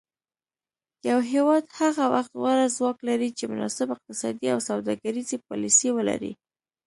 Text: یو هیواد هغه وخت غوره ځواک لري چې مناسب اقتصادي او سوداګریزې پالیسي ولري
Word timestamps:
یو 1.09 1.19
هیواد 1.31 1.63
هغه 1.79 2.05
وخت 2.13 2.31
غوره 2.41 2.65
ځواک 2.75 2.97
لري 3.09 3.29
چې 3.37 3.43
مناسب 3.51 3.87
اقتصادي 3.95 4.47
او 4.53 4.59
سوداګریزې 4.69 5.37
پالیسي 5.47 5.89
ولري 5.97 6.33